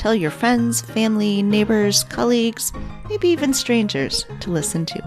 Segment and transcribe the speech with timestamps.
[0.00, 2.72] Tell your friends, family, neighbors, colleagues,
[3.10, 4.98] maybe even strangers to listen to.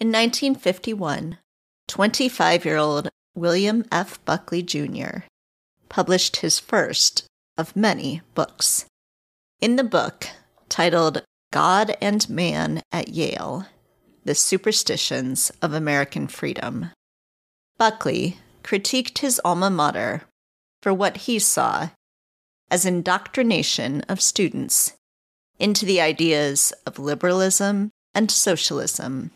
[0.00, 1.36] In 1951,
[1.88, 4.24] 25 year old William F.
[4.24, 5.24] Buckley Jr.
[5.90, 7.26] published his first
[7.58, 8.86] of many books.
[9.60, 10.26] In the book,
[10.70, 11.22] titled
[11.52, 13.66] God and Man at Yale
[14.24, 16.92] The Superstitions of American Freedom,
[17.76, 20.22] Buckley critiqued his alma mater
[20.82, 21.90] for what he saw
[22.70, 24.94] as indoctrination of students
[25.58, 29.30] into the ideas of liberalism and socialism,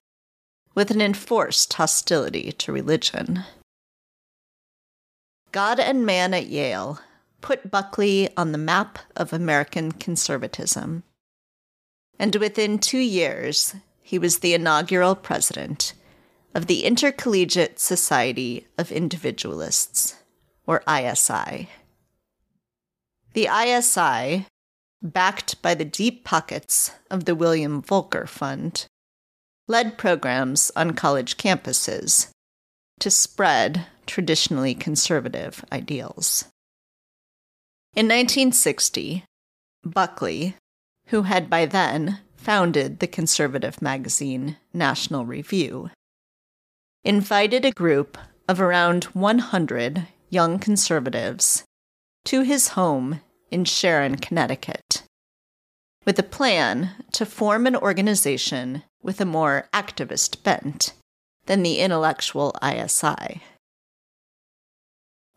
[0.75, 3.45] with an enforced hostility to religion.
[5.53, 7.01] God and Man at Yale
[7.41, 11.03] put Buckley on the map of American conservatism.
[12.19, 15.93] And within two years, he was the inaugural president
[16.55, 20.17] of the Intercollegiate Society of Individualists
[20.67, 21.69] or ISI.
[23.35, 24.47] The ISI,
[25.03, 28.87] backed by the deep pockets of the William Volker Fund,
[29.67, 32.31] led programs on college campuses
[33.01, 36.45] to spread traditionally conservative ideals.
[37.97, 39.25] In 1960,
[39.85, 40.57] Buckley,
[41.07, 45.91] who had by then founded the conservative magazine National Review,
[47.05, 51.65] invited a group of around 100 young conservatives
[52.25, 55.05] to his home in Sharon, Connecticut,
[56.05, 60.93] with a plan to form an organization with a more activist bent
[61.47, 63.43] than the intellectual ISI.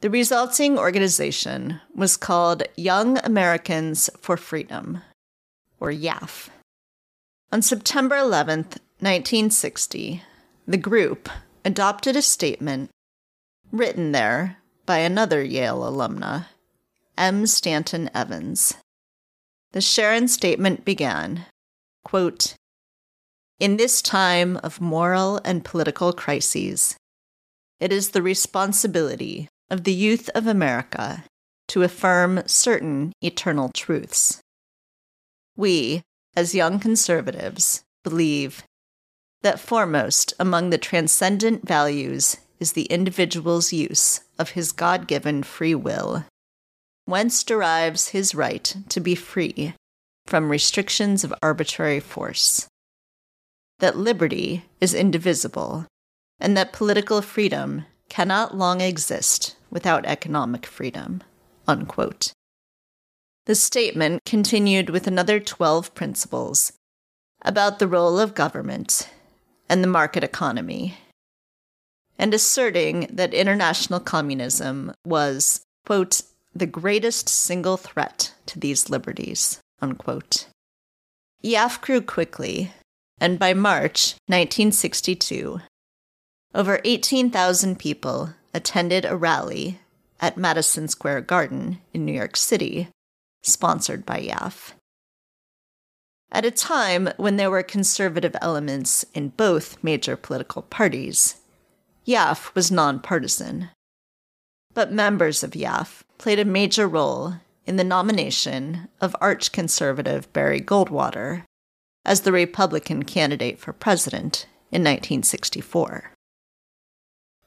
[0.02, 5.02] The resulting organization was called Young Americans for Freedom,
[5.80, 6.50] or YAF.
[7.52, 8.60] On September 11,
[9.00, 10.24] 1960,
[10.68, 11.30] the group
[11.64, 12.90] adopted a statement
[13.72, 14.58] written there
[14.88, 16.48] by another Yale alumna,
[17.18, 17.46] M.
[17.46, 18.74] Stanton Evans.
[19.74, 21.46] The Sharon statement began
[22.06, 22.56] quote,
[23.60, 26.96] In this time of moral and political crises,
[27.82, 31.26] it is the responsibility of the youth of America
[31.68, 34.40] to affirm certain eternal truths.
[35.58, 36.02] We,
[36.34, 38.64] as young conservatives, believe
[39.42, 45.76] that foremost among the transcendent values is the individual's use of his God given free
[45.76, 46.26] will,
[47.06, 49.74] whence derives his right to be free
[50.26, 52.68] from restrictions of arbitrary force.
[53.80, 55.86] That liberty is indivisible,
[56.40, 61.22] and that political freedom cannot long exist without economic freedom.
[61.68, 62.32] Unquote.
[63.46, 66.74] The statement continued with another 12 principles
[67.44, 69.10] about the role of government
[69.70, 70.98] and the market economy
[72.18, 76.22] and asserting that international communism was, quote,
[76.56, 80.48] the greatest single threat to these liberties, unquote.
[81.44, 82.72] YAF grew quickly,
[83.20, 85.62] and by March 1962,
[86.56, 89.80] over 18,000 people attended a rally
[90.20, 92.88] at Madison Square Garden in New York City,
[93.44, 94.74] sponsored by YAF.
[96.32, 101.36] At a time when there were conservative elements in both major political parties,
[102.08, 103.70] YAF was nonpartisan.
[104.74, 107.36] But members of YAF played a major role
[107.66, 111.44] in the nomination of arch conservative Barry Goldwater
[112.06, 116.14] as the Republican candidate for president in 1964.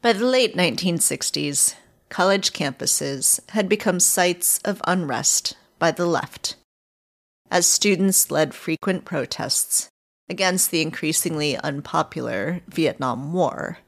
[0.02, 1.74] By the late 1960s,
[2.10, 6.56] college campuses had become sites of unrest by the left,
[7.50, 9.88] as students led frequent protests
[10.28, 13.78] against the increasingly unpopular Vietnam War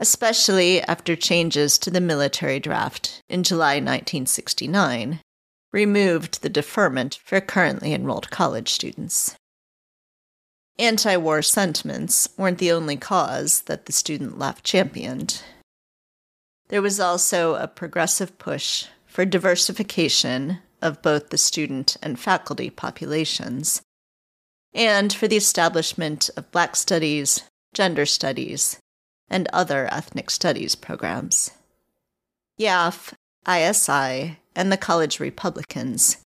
[0.00, 5.20] especially after changes to the military draft in July 1969
[5.72, 9.36] removed the deferment for currently enrolled college students.
[10.78, 15.42] Anti war sentiments weren't the only cause that the student left championed.
[16.68, 23.82] There was also a progressive push for diversification of both the student and faculty populations,
[24.72, 27.42] and for the establishment of Black Studies,
[27.74, 28.78] Gender Studies,
[29.30, 31.50] and other ethnic studies programs.
[32.58, 33.12] YAF,
[33.48, 36.18] ISI, and the college Republicans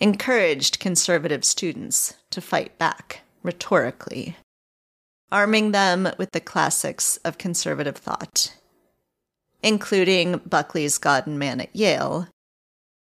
[0.00, 4.36] encouraged conservative students to fight back rhetorically,
[5.30, 8.54] arming them with the classics of conservative thought,
[9.62, 12.28] including Buckley's God and Man at Yale,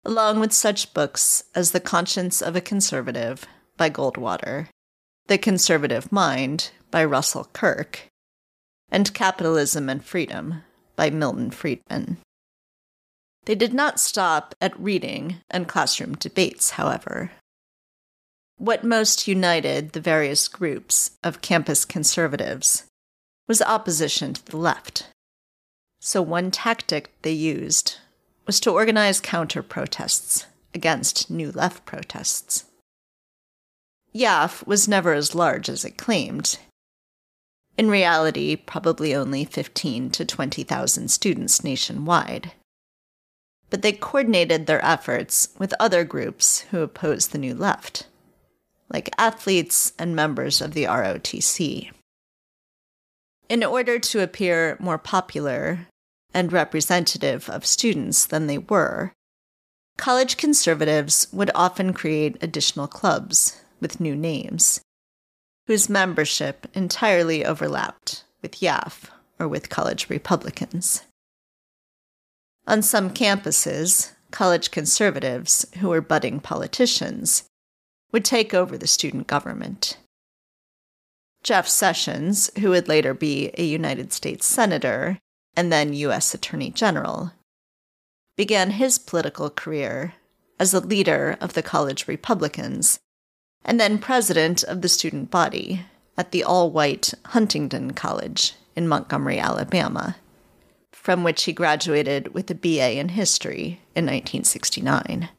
[0.05, 3.45] along with such books as The Conscience of a Conservative
[3.77, 4.67] by Goldwater,
[5.27, 8.09] The Conservative Mind by Russell Kirk,
[8.93, 10.61] and Capitalism and Freedom
[10.95, 12.17] by Milton Friedman.
[13.45, 17.31] They did not stop at reading and classroom debates, however.
[18.57, 22.85] What most united the various groups of campus conservatives
[23.47, 25.07] was opposition to the left.
[25.99, 27.97] So, one tactic they used
[28.45, 32.65] was to organize counter protests against New Left protests.
[34.13, 36.59] YAF was never as large as it claimed.
[37.77, 42.51] In reality, probably only 15 to 20,000 students nationwide.
[43.69, 48.05] But they coordinated their efforts with other groups who opposed the New Left,
[48.91, 51.89] like athletes and members of the ROTC.
[53.49, 55.87] In order to appear more popular
[56.33, 59.13] and representative of students than they were,
[59.97, 64.79] college conservatives would often create additional clubs with new names,
[65.67, 71.03] whose membership entirely overlapped with YAF or with college Republicans.
[72.67, 77.43] On some campuses, college conservatives, who were budding politicians,
[78.11, 79.97] would take over the student government.
[81.43, 85.19] Jeff Sessions, who would later be a United States Senator,
[85.55, 86.33] and then U.S.
[86.33, 87.33] Attorney General,
[88.37, 90.13] began his political career
[90.59, 92.99] as a leader of the college Republicans
[93.65, 95.85] and then president of the student body
[96.17, 100.15] at the all white Huntingdon College in Montgomery, Alabama,
[100.91, 105.29] from which he graduated with a BA in history in 1969.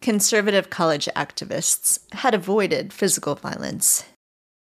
[0.00, 4.04] Conservative college activists had avoided physical violence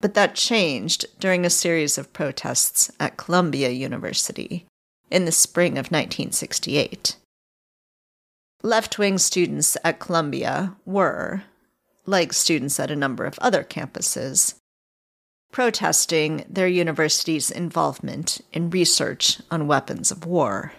[0.00, 4.66] but that changed during a series of protests at Columbia University
[5.10, 7.16] in the spring of 1968.
[8.62, 11.44] Left wing students at Columbia were,
[12.06, 14.54] like students at a number of other campuses,
[15.52, 20.72] protesting their university's involvement in research on weapons of war.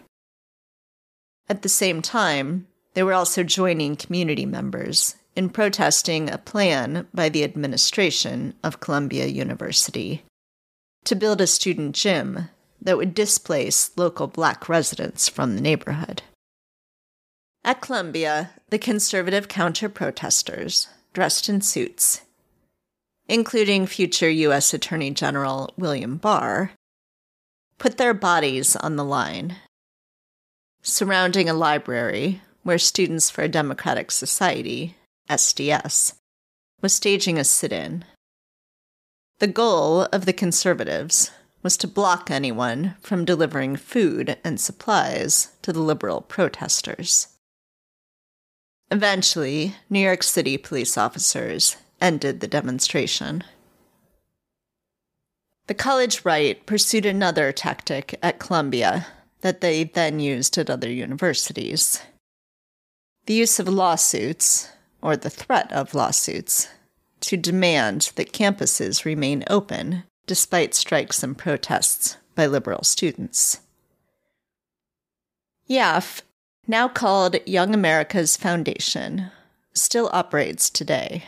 [1.50, 7.30] At the same time, they were also joining community members in protesting a plan by
[7.30, 10.24] the administration of Columbia University
[11.06, 12.50] to build a student gym
[12.82, 16.22] that would displace local black residents from the neighborhood.
[17.64, 22.22] At Columbia, the conservative counter protesters, dressed in suits,
[23.28, 24.72] including future U.S.
[24.72, 26.74] Attorney General William Barr,
[27.80, 29.56] put their bodies on the line.
[30.84, 34.96] Surrounding a library where Students for a Democratic Society
[35.28, 36.14] SDS,
[36.84, 38.06] was staging a sit in.
[39.40, 41.32] The goal of the conservatives
[41.64, 47.30] was to block anyone from delivering food and supplies to the liberal protesters.
[48.90, 53.44] Eventually, New York City police officers ended the demonstration.
[55.68, 59.08] The college right pursued another tactic at Columbia
[59.42, 62.02] that they then used at other universities.
[63.26, 64.70] The use of lawsuits,
[65.02, 66.70] or the threat of lawsuits
[67.20, 73.60] to demand that campuses remain open despite strikes and protests by liberal students.
[75.70, 76.22] YAF,
[76.68, 79.32] now called Young America's Foundation,
[79.74, 81.24] still operates today.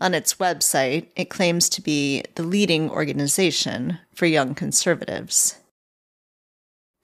[0.00, 5.58] On its website, it claims to be the leading organization for young conservatives,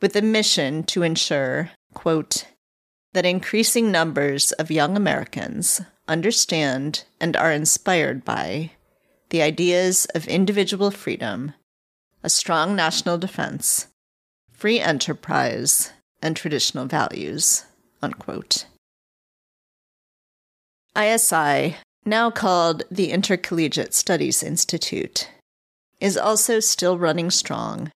[0.00, 2.46] with a mission to ensure, quote,
[3.12, 8.70] that increasing numbers of young Americans understand and are inspired by
[9.30, 11.52] the ideas of individual freedom,
[12.22, 13.88] a strong national defense,
[14.52, 15.92] free enterprise,
[16.24, 17.64] and traditional values.
[18.02, 18.66] Unquote.
[20.98, 25.28] ISI, now called the Intercollegiate Studies Institute,
[26.00, 27.92] is also still running strong,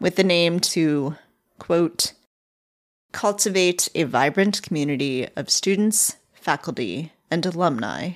[0.00, 1.16] with the name to,
[1.58, 2.12] quote,
[3.12, 8.10] cultivate a vibrant community of students, faculty, and alumni,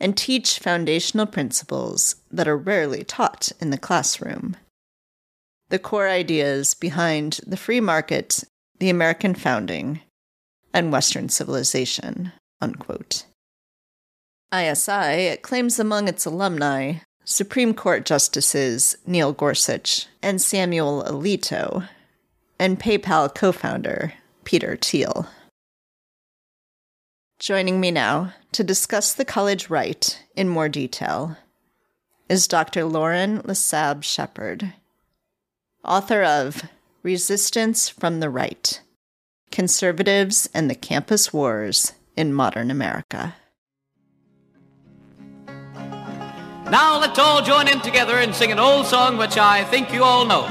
[0.00, 4.56] and teach foundational principles that are rarely taught in the classroom.
[5.70, 8.44] The core ideas behind the free market,
[8.78, 10.00] the American founding,
[10.72, 12.32] and Western civilization.
[12.60, 13.26] Unquote.
[14.54, 16.94] ISI claims among its alumni
[17.24, 21.88] Supreme Court Justices Neil Gorsuch and Samuel Alito,
[22.58, 24.12] and PayPal co founder
[24.44, 25.26] Peter Thiel.
[27.38, 31.36] Joining me now to discuss the college right in more detail
[32.28, 32.84] is Dr.
[32.84, 34.72] Lauren Lassabe Shepherd,
[35.84, 36.62] author of
[37.02, 38.80] Resistance from the Right
[39.50, 43.34] Conservatives and the Campus Wars in Modern America.
[46.70, 50.02] Now let's all join in together and sing an old song which I think you
[50.02, 50.44] all know.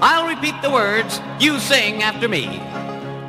[0.00, 2.58] I'll repeat the words, you sing after me.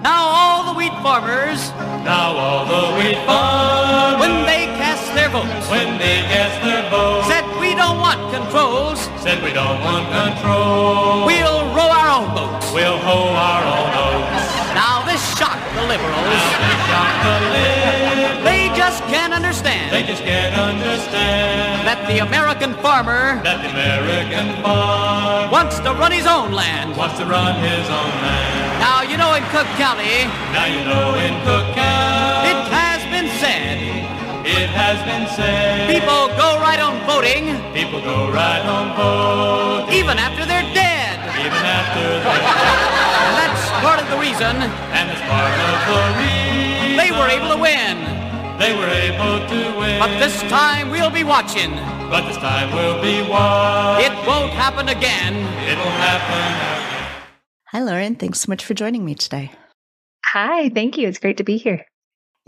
[0.01, 1.69] Now all the wheat farmers,
[2.05, 7.27] Now all the wheat farmers, when they cast their votes, when they cast their votes,
[7.27, 7.48] said we
[7.89, 11.25] don't want controls, said we don't want control.
[11.25, 12.69] we'll row our own boats.
[12.71, 14.45] We'll hoe our own oats.
[14.77, 16.13] Now this shocked the liberals.
[16.13, 18.45] Now they shock the lid.
[18.45, 24.61] They just can't understand They just can't understand that the American farmer that the American
[24.61, 25.49] farmer.
[25.51, 26.95] wants to run his own land.
[26.95, 28.79] wants to run his own land.
[28.85, 31.98] Now you know in Cook County, Now you know in Cook County,
[37.89, 41.17] people go right home voting, even after they're dead.
[41.41, 44.61] even after they And that's part of the reason
[44.93, 47.97] and it's part of the reason they were able to win.
[48.61, 49.97] they were able to win.
[49.97, 51.71] But this time we'll be watching.
[52.13, 54.01] But this time we'll be one.
[54.05, 55.33] It won't happen again.
[55.65, 56.45] It won't happen.
[57.71, 58.15] Hi, Lauren.
[58.15, 59.51] Thanks so much for joining me today.
[60.33, 61.07] Hi, thank you.
[61.07, 61.85] It's great to be here.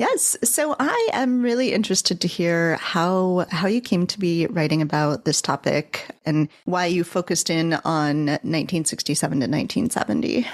[0.01, 4.81] Yes, so I am really interested to hear how how you came to be writing
[4.81, 10.48] about this topic and why you focused in on 1967 to 1970.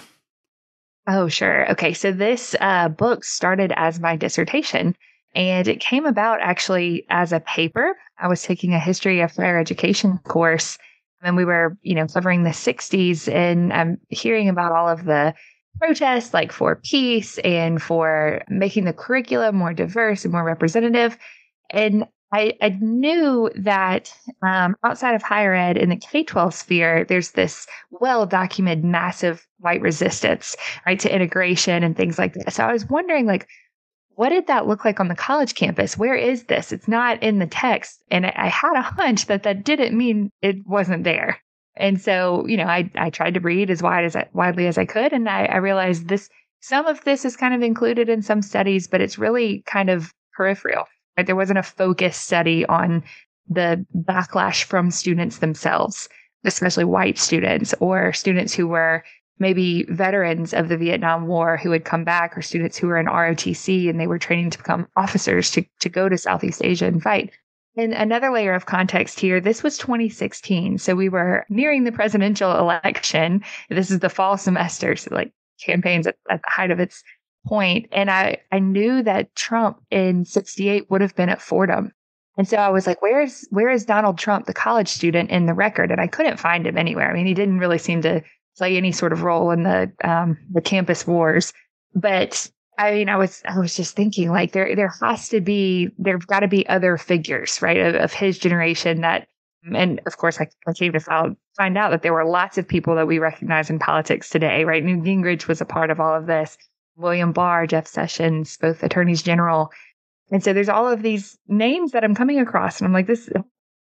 [1.07, 1.71] Oh, sure.
[1.71, 1.93] Okay.
[1.93, 4.97] So this uh, book started as my dissertation
[5.33, 7.95] and it came about actually as a paper.
[8.19, 10.77] I was taking a history of higher education course
[11.21, 15.33] and we were, you know, covering the 60s and I'm hearing about all of the
[15.79, 21.17] protests like for peace and for making the curriculum more diverse and more representative.
[21.69, 27.05] And I, I knew that um, outside of higher ed in the K 12 sphere,
[27.05, 30.55] there's this well documented massive white resistance,
[30.85, 32.51] right, to integration and things like that.
[32.51, 33.47] So I was wondering, like,
[34.15, 35.97] what did that look like on the college campus?
[35.97, 36.73] Where is this?
[36.73, 38.03] It's not in the text.
[38.11, 41.39] And I, I had a hunch that that didn't mean it wasn't there.
[41.79, 44.77] And so, you know, I, I tried to read as wide as I, widely as
[44.77, 45.13] I could.
[45.13, 46.29] And I, I realized this,
[46.61, 50.13] some of this is kind of included in some studies, but it's really kind of
[50.33, 50.85] peripheral.
[51.17, 51.25] Right?
[51.25, 53.03] There wasn't a focused study on
[53.49, 56.09] the backlash from students themselves,
[56.43, 59.03] especially white students or students who were
[59.39, 63.05] maybe veterans of the Vietnam War who had come back or students who were in
[63.05, 67.01] ROTC and they were training to become officers to, to go to Southeast Asia and
[67.01, 67.31] fight.
[67.77, 70.79] And another layer of context here, this was 2016.
[70.79, 73.43] So we were nearing the presidential election.
[73.69, 74.95] This is the fall semester.
[74.95, 75.31] So like
[75.63, 77.03] campaigns at, at the height of its
[77.45, 77.87] point.
[77.91, 81.93] And I, I knew that Trump in 68 would have been at Fordham.
[82.35, 85.53] And so I was like, where's, where is Donald Trump, the college student in the
[85.53, 85.91] record?
[85.91, 87.09] And I couldn't find him anywhere.
[87.09, 88.23] I mean, he didn't really seem to
[88.57, 91.53] play any sort of role in the, um, the campus wars.
[91.93, 95.89] But I mean, I was I was just thinking like there there has to be
[95.97, 99.27] there've got to be other figures, right, of, of his generation that
[99.73, 102.95] and of course I, I came to find, out that there were lots of people
[102.95, 104.83] that we recognize in politics today, right?
[104.83, 106.57] Newt Gingrich was a part of all of this.
[106.95, 109.71] William Barr, Jeff Sessions, both attorneys general.
[110.31, 113.29] And so there's all of these names that I'm coming across and I'm like, this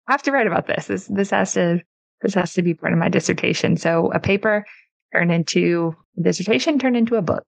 [0.07, 0.85] I have to write about this.
[0.85, 1.81] This this has to
[2.21, 3.75] this has to be part of my dissertation.
[3.77, 4.65] So a paper
[5.13, 7.45] turned into a dissertation, turned into a book.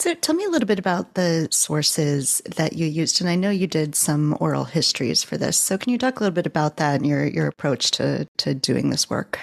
[0.00, 3.20] So tell me a little bit about the sources that you used.
[3.20, 5.56] And I know you did some oral histories for this.
[5.56, 8.54] So can you talk a little bit about that and your, your approach to, to
[8.54, 9.40] doing this work?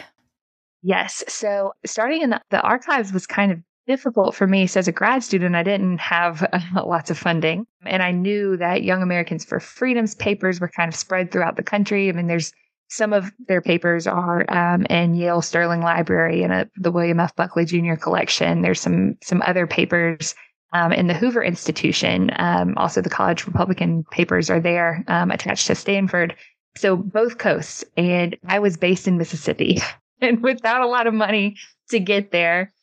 [0.81, 1.25] Yes.
[1.27, 4.65] So starting in the, the archives was kind of difficult for me.
[4.65, 7.65] So as a grad student, I didn't have lots of funding.
[7.85, 11.63] And I knew that Young Americans for Freedom's papers were kind of spread throughout the
[11.63, 12.07] country.
[12.07, 12.53] I mean, there's
[12.89, 17.35] some of their papers are um, in Yale Sterling Library and a, the William F.
[17.35, 17.95] Buckley Jr.
[17.95, 18.61] collection.
[18.61, 20.35] There's some some other papers
[20.73, 22.31] um, in the Hoover Institution.
[22.37, 26.35] Um, also, the College Republican papers are there um, attached to Stanford.
[26.77, 27.85] So both coasts.
[27.95, 29.79] And I was based in Mississippi,
[30.21, 31.55] and without a lot of money
[31.89, 32.73] to get there,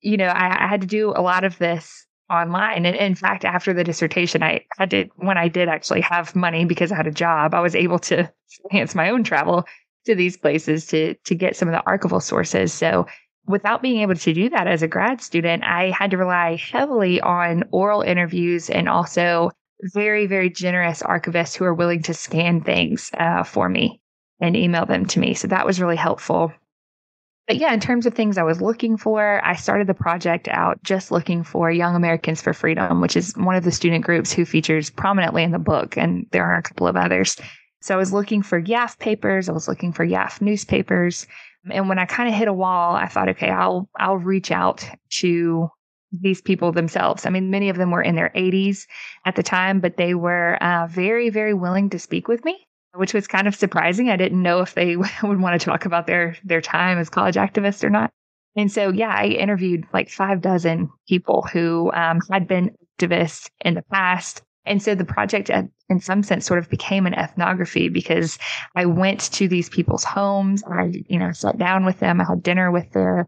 [0.00, 2.86] you know, I, I had to do a lot of this online.
[2.86, 6.64] And in fact, after the dissertation, I had to, when I did actually have money
[6.64, 8.30] because I had a job, I was able to
[8.70, 9.64] finance my own travel
[10.06, 12.72] to these places to, to get some of the archival sources.
[12.72, 13.06] So
[13.46, 17.20] without being able to do that as a grad student, I had to rely heavily
[17.20, 19.50] on oral interviews and also
[19.82, 24.00] very, very generous archivists who are willing to scan things uh, for me
[24.40, 25.34] and email them to me.
[25.34, 26.52] So that was really helpful.
[27.50, 30.80] But yeah, in terms of things I was looking for, I started the project out
[30.84, 34.44] just looking for Young Americans for Freedom, which is one of the student groups who
[34.44, 37.36] features prominently in the book, and there are a couple of others.
[37.80, 41.26] So I was looking for YAF papers, I was looking for YAF newspapers,
[41.68, 44.88] and when I kind of hit a wall, I thought, okay, I'll I'll reach out
[45.14, 45.68] to
[46.12, 47.26] these people themselves.
[47.26, 48.86] I mean, many of them were in their 80s
[49.24, 53.14] at the time, but they were uh, very, very willing to speak with me which
[53.14, 54.10] was kind of surprising.
[54.10, 57.36] I didn't know if they would want to talk about their their time as college
[57.36, 58.10] activists or not.
[58.56, 63.74] And so, yeah, I interviewed like five dozen people who um, had been activists in
[63.74, 64.42] the past.
[64.66, 68.38] And so the project, uh, in some sense, sort of became an ethnography because
[68.76, 70.62] I went to these people's homes.
[70.64, 72.20] I, you know, sat down with them.
[72.20, 73.26] I had dinner with their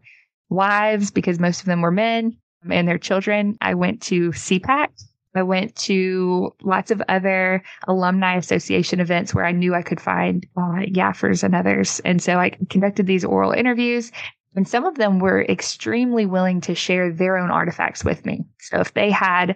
[0.49, 2.37] wives because most of them were men
[2.69, 3.57] and their children.
[3.61, 4.89] I went to CPAC,
[5.35, 10.45] I went to lots of other alumni association events where I knew I could find
[10.55, 11.99] uh, yaffers and others.
[12.01, 14.11] And so I conducted these oral interviews
[14.55, 18.45] and some of them were extremely willing to share their own artifacts with me.
[18.59, 19.55] So if they had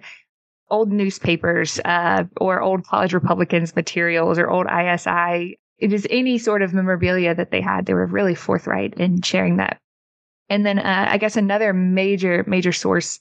[0.70, 6.62] old newspapers uh, or old college Republicans materials or old ISI, it is any sort
[6.62, 9.78] of memorabilia that they had, they were really forthright in sharing that.
[10.50, 13.20] And then uh, I guess another major, major source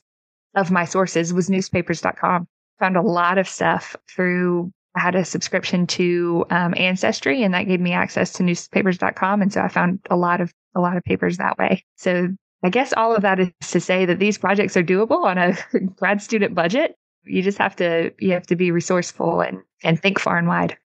[0.56, 2.48] of my sources was newspapers.com.
[2.80, 7.68] Found a lot of stuff through, I had a subscription to um, Ancestry and that
[7.68, 9.42] gave me access to newspapers.com.
[9.42, 11.84] And so I found a lot of, a lot of papers that way.
[11.96, 12.30] So
[12.63, 15.58] I guess all of that is to say that these projects are doable on a
[15.96, 16.96] grad student budget.
[17.24, 20.77] You just have to, you have to be resourceful and, and think far and wide.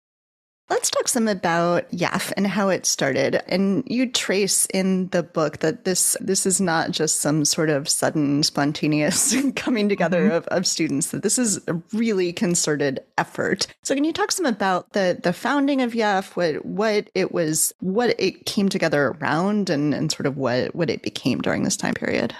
[0.71, 3.43] Let's talk some about YAF and how it started.
[3.47, 7.89] And you trace in the book that this this is not just some sort of
[7.89, 10.37] sudden, spontaneous coming together mm-hmm.
[10.37, 13.67] of, of students, that this is a really concerted effort.
[13.83, 17.75] So can you talk some about the the founding of YAF, what what it was,
[17.81, 21.77] what it came together around and, and sort of what, what it became during this
[21.77, 22.35] time period?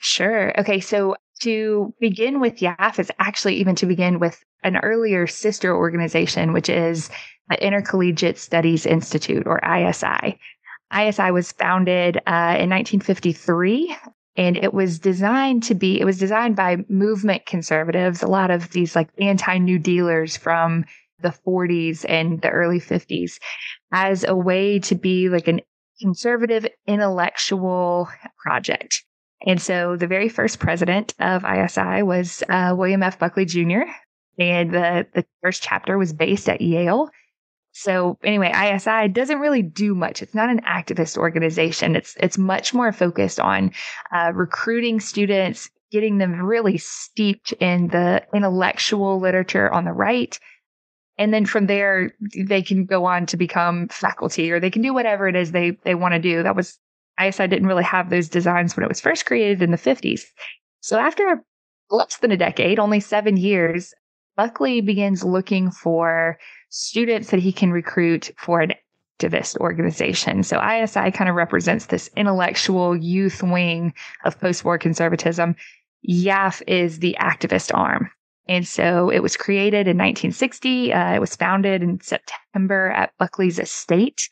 [0.00, 0.58] Sure.
[0.60, 0.80] Okay.
[0.80, 6.52] So to begin with YAF is actually even to begin with an earlier sister organization,
[6.52, 7.10] which is
[7.60, 10.38] Intercollegiate Studies Institute, or ISI.
[10.96, 13.96] ISI was founded uh, in 1953
[14.36, 18.70] and it was designed to be it was designed by movement conservatives a lot of
[18.70, 20.84] these like anti-new dealers from
[21.20, 23.38] the 40s and the early 50s
[23.92, 25.60] as a way to be like an
[26.00, 28.08] conservative intellectual
[28.42, 29.04] project.
[29.46, 33.18] And so the very first president of isi was uh, william f.
[33.18, 33.82] Buckley jr
[34.38, 37.08] and the, the first chapter was based at yale
[37.76, 40.22] so anyway, ISI doesn't really do much.
[40.22, 41.96] It's not an activist organization.
[41.96, 43.72] It's it's much more focused on
[44.14, 50.38] uh, recruiting students, getting them really steeped in the intellectual literature on the right.
[51.18, 54.94] And then from there, they can go on to become faculty or they can do
[54.94, 56.44] whatever it is they, they want to do.
[56.44, 56.78] That was,
[57.20, 60.22] ISI didn't really have those designs when it was first created in the 50s.
[60.80, 61.44] So after
[61.90, 63.94] less than a decade, only seven years,
[64.36, 68.72] Buckley begins looking for students that he can recruit for an
[69.20, 70.42] activist organization.
[70.42, 73.94] So ISI kind of represents this intellectual youth wing
[74.24, 75.54] of post-war conservatism.
[76.08, 78.10] YAF is the activist arm.
[78.46, 80.92] And so it was created in 1960.
[80.92, 84.28] Uh, it was founded in September at Buckley's estate.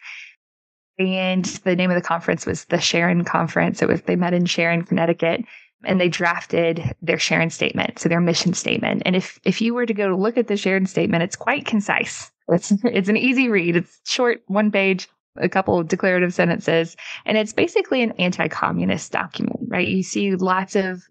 [0.99, 3.81] And the name of the conference was the Sharon Conference.
[3.81, 5.45] It was, they met in Sharon, Connecticut
[5.85, 9.03] and they drafted their Sharon statement, so their mission statement.
[9.05, 11.67] And if if you were to go to look at the Sharon statement, it's quite
[11.67, 12.31] concise.
[12.49, 13.77] It's it's an easy read.
[13.77, 19.61] It's short, one page, a couple of declarative sentences, and it's basically an anti-communist document,
[19.69, 19.89] right?
[19.89, 21.03] You see lots of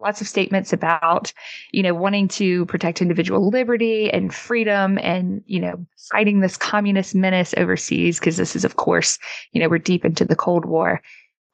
[0.00, 1.32] lots of statements about,
[1.72, 7.14] you know, wanting to protect individual liberty and freedom and, you know, fighting this communist
[7.14, 9.18] menace overseas because this is of course,
[9.52, 11.02] you know, we're deep into the Cold War.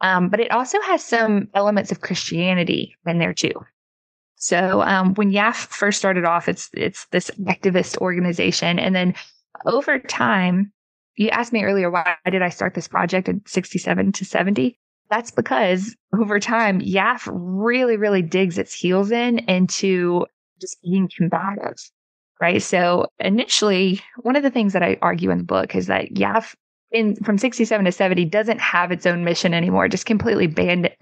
[0.00, 3.54] Um, but it also has some elements of Christianity in there too.
[4.36, 9.14] So um, when YAF first started off, it's it's this activist organization, and then
[9.64, 10.72] over time,
[11.16, 14.78] you asked me earlier why did I start this project in '67 to '70.
[15.08, 20.26] That's because over time, YAF really, really digs its heels in into
[20.60, 21.78] just being combative,
[22.40, 22.60] right?
[22.60, 26.54] So initially, one of the things that I argue in the book is that YAF
[26.96, 30.46] in from 67 to 70 doesn't have its own mission anymore, just completely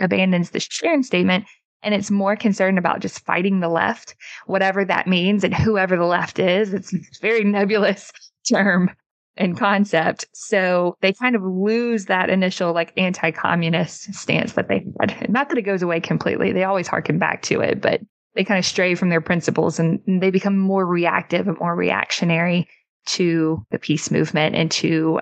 [0.01, 1.47] abandons the Sharon statement.
[1.83, 6.07] And it's more concerned about just fighting the left, whatever that means, and whoever the
[6.07, 6.75] left is.
[6.75, 8.11] It's a very nebulous
[8.49, 8.91] term
[9.37, 10.25] and concept.
[10.33, 15.31] So they kind of lose that initial like anti communist stance that they had.
[15.31, 18.01] Not that it goes away completely, they always harken back to it, but
[18.35, 22.67] they kind of stray from their principles and they become more reactive and more reactionary
[23.07, 25.21] to the peace movement and to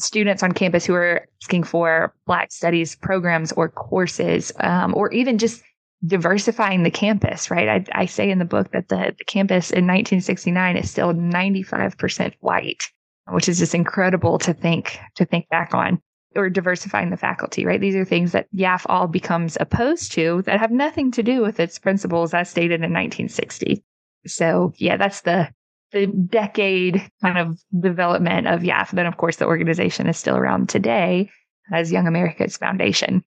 [0.00, 5.38] students on campus who are asking for Black Studies programs or courses, um, or even
[5.38, 5.62] just
[6.06, 7.68] diversifying the campus, right?
[7.68, 12.34] I, I say in the book that the, the campus in 1969 is still 95%
[12.40, 12.84] white,
[13.28, 16.00] which is just incredible to think to think back on.
[16.34, 17.78] Or diversifying the faculty, right?
[17.78, 21.60] These are things that YAF all becomes opposed to that have nothing to do with
[21.60, 23.84] its principles as stated in 1960.
[24.26, 25.50] So yeah, that's the
[25.92, 28.90] the decade kind of development of YAF.
[28.90, 31.30] Then of course the organization is still around today
[31.72, 33.22] as Young America's foundation.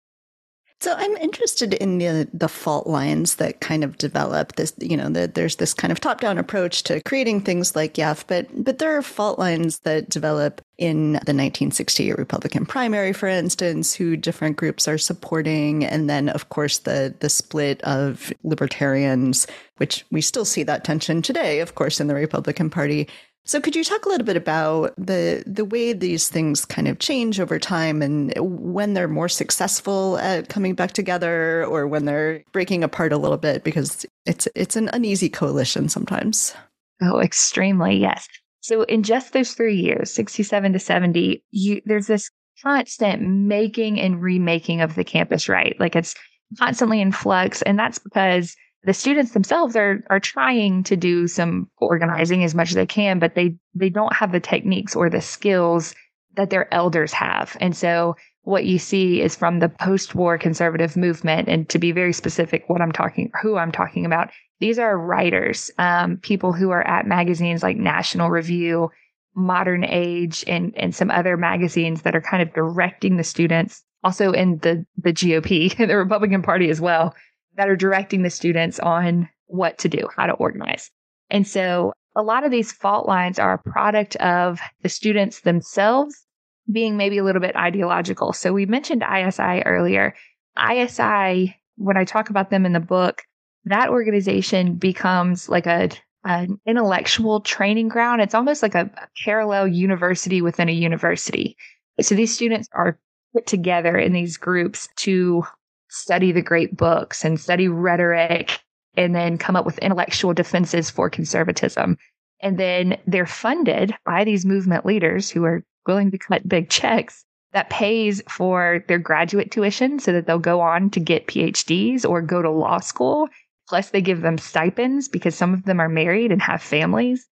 [0.81, 4.73] So I'm interested in the the fault lines that kind of develop this.
[4.79, 8.25] You know, the, there's this kind of top down approach to creating things like YAF,
[8.27, 13.93] but but there are fault lines that develop in the 1968 Republican primary, for instance,
[13.93, 20.05] who different groups are supporting, and then of course the the split of libertarians, which
[20.11, 23.07] we still see that tension today, of course, in the Republican Party.
[23.47, 26.97] So could you talk a little bit about the the way these things kind of
[26.97, 32.43] change over time and when they're more successful at coming back together or when they're
[32.51, 36.55] breaking apart a little bit because it's it's an uneasy coalition sometimes.
[37.03, 38.27] Oh, extremely, yes.
[38.65, 42.31] So in just those 3 years, 67 to 70, you there's this
[42.63, 45.75] constant making and remaking of the campus right.
[45.79, 46.15] Like it's
[46.57, 51.69] constantly in flux and that's because the students themselves are are trying to do some
[51.77, 55.21] organizing as much as they can, but they they don't have the techniques or the
[55.21, 55.93] skills
[56.35, 57.55] that their elders have.
[57.59, 62.13] And so what you see is from the post-war conservative movement, and to be very
[62.13, 66.85] specific, what I'm talking, who I'm talking about, these are writers, um, people who are
[66.85, 68.89] at magazines like National Review,
[69.35, 73.83] Modern Age, and and some other magazines that are kind of directing the students.
[74.03, 77.13] Also in the the GOP, the Republican Party as well,
[77.55, 80.89] that are directing the students on what to do, how to organize.
[81.29, 86.25] And so a lot of these fault lines are a product of the students themselves
[86.71, 88.33] being maybe a little bit ideological.
[88.33, 90.15] So we mentioned ISI earlier.
[90.57, 93.21] ISI, when I talk about them in the book,
[93.65, 95.89] that organization becomes like a
[96.23, 98.19] an intellectual training ground.
[98.19, 101.55] It's almost like a, a parallel university within a university.
[102.01, 102.99] So these students are
[103.33, 105.43] put together in these groups to
[105.89, 108.59] study the great books and study rhetoric
[108.97, 111.97] and then come up with intellectual defenses for conservatism.
[112.41, 117.23] And then they're funded by these movement leaders who are willing to cut big checks
[117.53, 122.21] that pays for their graduate tuition so that they'll go on to get PhDs or
[122.21, 123.29] go to law school.
[123.67, 127.27] Plus, they give them stipends because some of them are married and have families.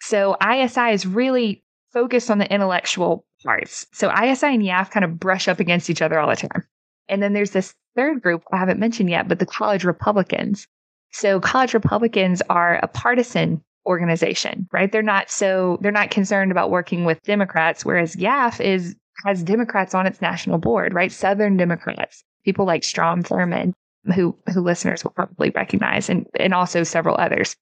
[0.00, 3.86] So, ISI is really focused on the intellectual parts.
[3.92, 6.64] So, ISI and YAF kind of brush up against each other all the time.
[7.08, 10.66] And then there's this third group I haven't mentioned yet, but the college Republicans.
[11.10, 14.92] So college Republicans are a partisan organization, right?
[14.92, 19.94] They're not so they're not concerned about working with Democrats, whereas YAF is has Democrats
[19.94, 21.10] on its national board, right?
[21.10, 23.72] Southern Democrats, people like Strom Thurmond,
[24.14, 27.56] who who listeners will probably recognize, and and also several others.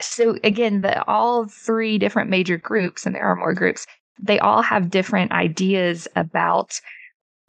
[0.00, 3.86] So again, the all three different major groups, and there are more groups,
[4.20, 6.80] they all have different ideas about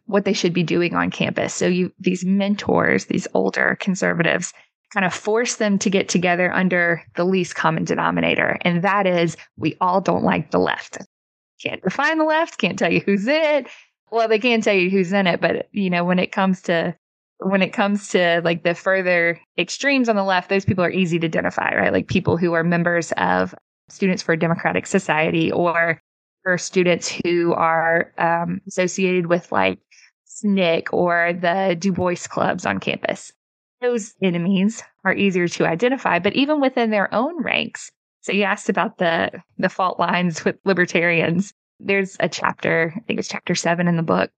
[0.06, 1.54] what they should be doing on campus.
[1.54, 4.52] So you these mentors, these older conservatives,
[4.92, 8.58] kind of force them to get together under the least common denominator.
[8.62, 10.98] And that is we all don't like the left.
[11.62, 13.66] Can't define the left, can't tell you who's in it.
[14.10, 16.94] Well, they can't tell you who's in it, but you know, when it comes to
[17.44, 21.18] when it comes to like the further extremes on the left, those people are easy
[21.18, 21.92] to identify, right?
[21.92, 23.54] Like people who are members of
[23.88, 26.00] Students for a Democratic Society or
[26.42, 29.78] for students who are um, associated with like
[30.26, 33.32] SNCC or the Du Bois clubs on campus.
[33.82, 37.90] Those enemies are easier to identify, but even within their own ranks.
[38.22, 41.52] So you asked about the the fault lines with libertarians.
[41.80, 44.30] There's a chapter, I think it's chapter seven in the book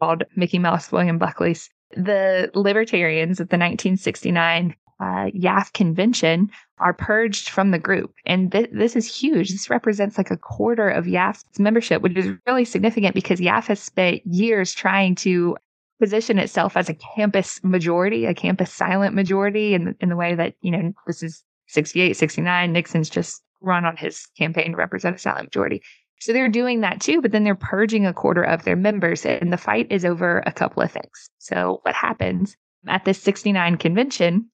[0.00, 1.68] called Mickey Mouse William Buckley's.
[1.96, 8.14] The libertarians at the 1969 uh, YAF convention are purged from the group.
[8.24, 9.50] And th- this is huge.
[9.50, 13.80] This represents like a quarter of YAF's membership, which is really significant because YAF has
[13.80, 15.56] spent years trying to
[15.98, 20.54] position itself as a campus majority, a campus silent majority in, in the way that,
[20.60, 22.72] you know, this is 68, 69.
[22.72, 25.82] Nixon's just run on his campaign to represent a silent majority.
[26.22, 29.26] So they're doing that too, but then they're purging a quarter of their members.
[29.26, 31.28] And the fight is over a couple of things.
[31.38, 32.56] So what happens
[32.86, 34.48] at this 69 convention,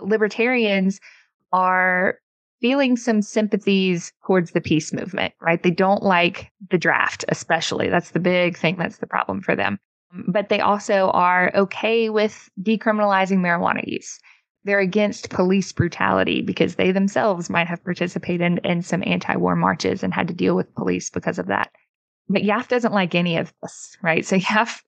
[0.00, 1.00] libertarians
[1.52, 2.20] are
[2.60, 5.60] feeling some sympathies towards the peace movement, right?
[5.60, 7.88] They don't like the draft, especially.
[7.88, 9.80] That's the big thing that's the problem for them.
[10.28, 14.20] But they also are okay with decriminalizing marijuana use.
[14.64, 19.56] They're against police brutality because they themselves might have participated in, in some anti war
[19.56, 21.70] marches and had to deal with police because of that.
[22.28, 24.24] But YAF doesn't like any of this, right?
[24.24, 24.80] So YAF,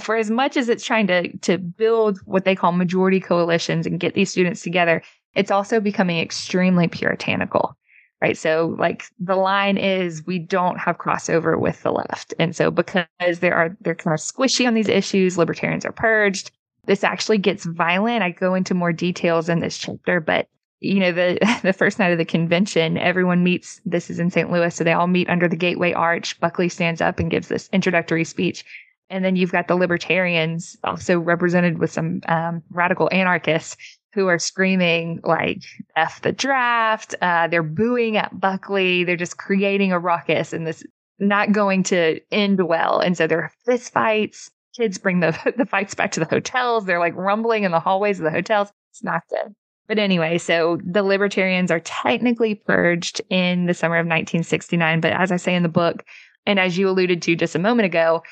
[0.00, 4.00] for as much as it's trying to to build what they call majority coalitions and
[4.00, 5.02] get these students together,
[5.34, 7.76] it's also becoming extremely puritanical
[8.20, 8.36] right?
[8.36, 12.34] So like the line is we don't have crossover with the left.
[12.38, 13.06] And so because
[13.40, 16.50] there are they're kind of squishy on these issues, libertarians are purged.
[16.86, 18.22] This actually gets violent.
[18.22, 20.48] I go into more details in this chapter, but
[20.80, 24.50] you know, the the first night of the convention, everyone meets this is in St.
[24.50, 26.38] Louis, so they all meet under the Gateway Arch.
[26.40, 28.64] Buckley stands up and gives this introductory speech.
[29.08, 33.76] And then you've got the libertarians also represented with some um, radical anarchists
[34.14, 35.62] who are screaming like
[35.94, 37.14] F the draft.
[37.22, 39.04] Uh, they're booing at Buckley.
[39.04, 40.82] They're just creating a ruckus and this
[41.18, 42.98] not going to end well.
[42.98, 44.50] And so there are fist fights.
[44.76, 46.84] Kids bring the, the fights back to the hotels.
[46.84, 48.70] They're like rumbling in the hallways of the hotels.
[48.92, 49.54] It's not good.
[49.88, 55.00] But anyway, so the libertarians are technically purged in the summer of 1969.
[55.00, 56.04] But as I say in the book,
[56.44, 58.22] and as you alluded to just a moment ago,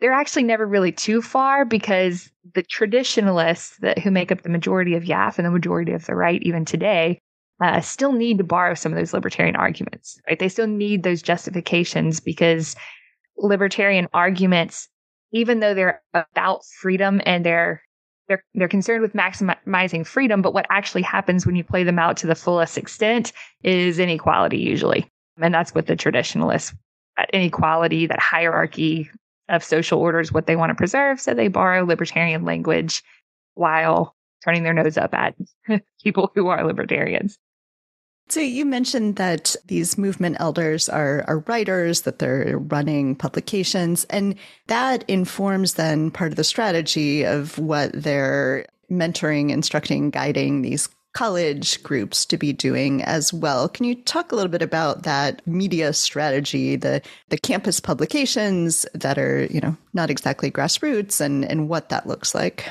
[0.00, 4.94] they're actually never really too far because the traditionalists that who make up the majority
[4.94, 7.20] of YAF and the majority of the right even today
[7.62, 10.38] uh, still need to borrow some of those libertarian arguments, right?
[10.38, 12.74] They still need those justifications because
[13.36, 14.88] libertarian arguments,
[15.32, 17.82] even though they're about freedom and they're
[18.28, 22.16] they're they're concerned with maximizing freedom, but what actually happens when you play them out
[22.18, 26.74] to the fullest extent is inequality usually, and that's what the traditionalists
[27.16, 29.10] that inequality, that hierarchy,
[29.50, 31.20] of social orders what they want to preserve.
[31.20, 33.02] So they borrow libertarian language
[33.54, 34.14] while
[34.44, 35.34] turning their nose up at
[36.02, 37.36] people who are libertarians.
[38.30, 44.36] So you mentioned that these movement elders are, are writers, that they're running publications, and
[44.68, 51.82] that informs then part of the strategy of what they're mentoring, instructing, guiding these college
[51.82, 53.68] groups to be doing as well.
[53.68, 59.18] Can you talk a little bit about that media strategy, the the campus publications that
[59.18, 62.70] are, you know, not exactly grassroots and and what that looks like?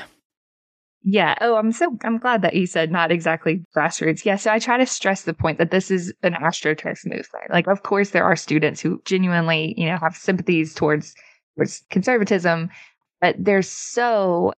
[1.02, 1.34] Yeah.
[1.40, 4.24] Oh, I'm so I'm glad that you said not exactly grassroots.
[4.24, 4.36] Yeah.
[4.36, 7.50] So I try to stress the point that this is an astroturf movement.
[7.50, 11.14] Like, of course, there are students who genuinely, you know, have sympathies towards
[11.56, 12.68] towards conservatism,
[13.20, 14.52] but they're so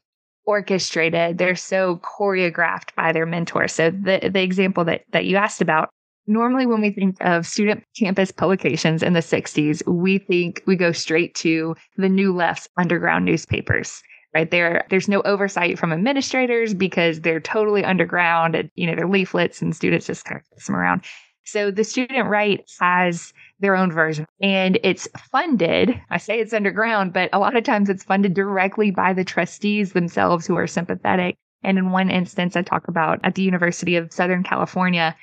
[0.44, 1.38] orchestrated.
[1.38, 3.68] They're so choreographed by their mentor.
[3.68, 5.90] So the the example that that you asked about,
[6.26, 10.90] normally when we think of student campus publications in the 60s, we think we go
[10.90, 14.02] straight to the New Left's underground newspapers.
[14.35, 19.09] Right there, there's no oversight from administrators because they're totally underground and you know they're
[19.09, 21.03] leaflets and students just kind of pass them around.
[21.45, 26.01] So the student right has their own version and it's funded.
[26.09, 29.92] I say it's underground, but a lot of times it's funded directly by the trustees
[29.92, 31.37] themselves who are sympathetic.
[31.62, 35.16] And in one instance, I talk about at the University of Southern California,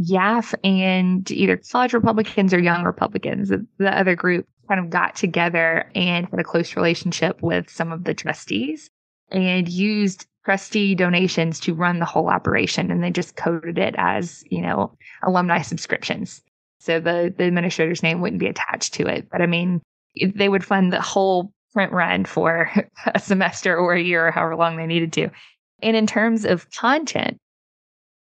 [0.00, 5.90] YAF and either college Republicans or young Republicans, the other group kind of got together
[5.94, 8.88] and had a close relationship with some of the trustees
[9.30, 12.90] and used trustee donations to run the whole operation.
[12.90, 16.40] And they just coded it as, you know, alumni subscriptions.
[16.80, 19.28] So the, the administrator's name wouldn't be attached to it.
[19.30, 19.82] But I mean,
[20.34, 22.70] they would fund the whole print run for
[23.14, 25.28] a semester or a year or however long they needed to.
[25.82, 27.36] And in terms of content,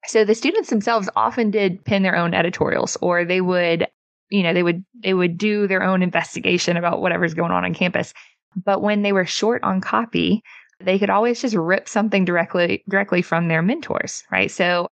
[0.08, 3.86] so the students themselves often did pin their own editorials or they would,
[4.32, 7.74] you know, they would, they would do their own investigation about whatever's going on on
[7.74, 8.14] campus.
[8.56, 10.42] But when they were short on copy,
[10.80, 14.50] they could always just rip something directly, directly from their mentors, right?
[14.50, 14.88] So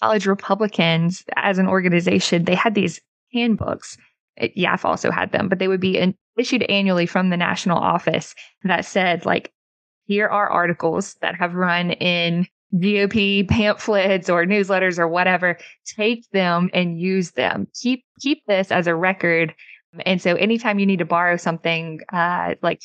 [0.00, 3.00] college Republicans as an organization, they had these
[3.32, 3.96] handbooks.
[4.40, 8.84] YAF also had them, but they would be issued annually from the national office that
[8.84, 9.52] said, like,
[10.04, 15.58] here are articles that have run in GOP pamphlets or newsletters or whatever.
[15.86, 17.68] Take them and use them.
[17.80, 19.54] Keep keep this as a record.
[20.04, 22.82] And so, anytime you need to borrow something, uh, like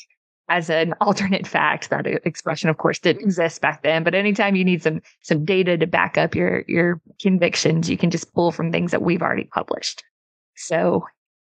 [0.48, 1.90] as an alternate fact.
[1.90, 4.04] That expression, of course, didn't exist back then.
[4.04, 8.10] But anytime you need some some data to back up your your convictions, you can
[8.10, 10.02] just pull from things that we've already published.
[10.56, 11.04] So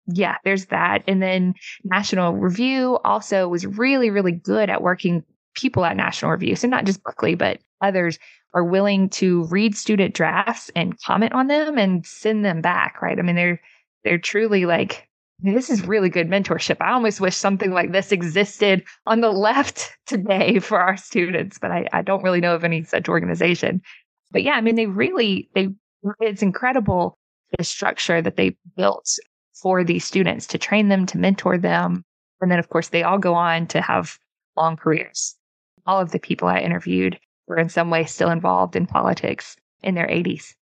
[0.08, 1.04] yeah, there's that.
[1.08, 5.24] And then National Review also was really, really good at working
[5.56, 6.56] people at National Review.
[6.56, 8.18] So not just Buckley, but others
[8.54, 13.20] are willing to read student drafts and comment on them and send them back, right?
[13.20, 13.62] I mean, they're
[14.04, 15.08] they're truly like
[15.40, 16.78] this is really good mentorship.
[16.80, 21.72] I almost wish something like this existed on the left today for our students, but
[21.72, 23.82] I, I don't really know of any such organization.
[24.32, 25.70] But yeah, I mean, they really, they,
[26.20, 27.18] it's incredible
[27.58, 29.10] the structure that they built
[29.62, 32.04] for these students to train them, to mentor them.
[32.42, 34.18] And then, of course, they all go on to have
[34.58, 35.36] long careers.
[35.86, 39.96] All of the people I interviewed were in some way still involved in politics in
[39.96, 40.54] their 80s.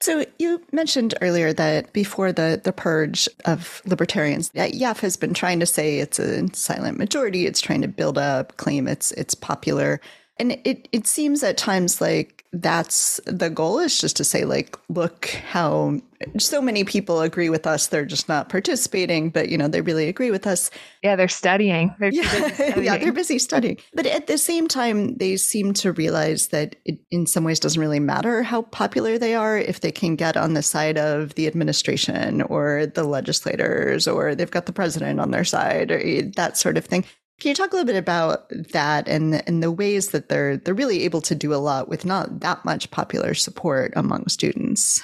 [0.00, 5.58] So you mentioned earlier that before the, the purge of libertarians, YAF has been trying
[5.60, 7.46] to say it's a silent majority.
[7.46, 10.00] It's trying to build up, claim it's it's popular.
[10.38, 14.78] And it, it seems at times like that's the goal is just to say, like,
[14.88, 16.00] look how
[16.38, 17.88] so many people agree with us.
[17.88, 20.70] They're just not participating, but you know, they really agree with us.
[21.02, 21.94] Yeah, they're studying.
[21.98, 22.84] They're yeah, studying.
[22.84, 23.78] yeah, they're busy studying.
[23.94, 27.80] But at the same time, they seem to realize that it in some ways doesn't
[27.80, 31.46] really matter how popular they are if they can get on the side of the
[31.46, 36.56] administration or the legislators or they've got the president on their side or eh, that
[36.56, 37.04] sort of thing.
[37.40, 40.74] Can you talk a little bit about that and and the ways that they're they're
[40.74, 45.02] really able to do a lot with not that much popular support among students?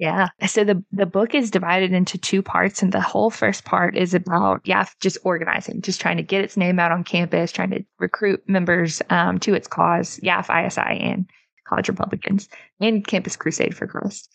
[0.00, 0.28] Yeah.
[0.46, 4.14] So the the book is divided into two parts, and the whole first part is
[4.14, 7.84] about yeah, just organizing, just trying to get its name out on campus, trying to
[7.98, 11.28] recruit members um, to its cause, YAF, ISI, and
[11.68, 12.48] College Republicans,
[12.80, 14.28] and Campus Crusade for Christ.